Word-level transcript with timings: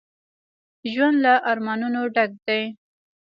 ژوند 0.91 1.17
له 1.25 1.33
ارمانونو 1.51 2.01
ډک 2.15 2.31
دی 2.47 2.61